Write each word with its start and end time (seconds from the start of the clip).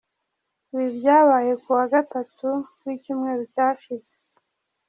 Ibi 0.73 0.87
byabaye 0.97 1.51
ku 1.61 1.69
wa 1.77 1.85
gatatu 1.93 2.49
w’icyumweru 2.83 3.43
cyashize. 3.53 4.13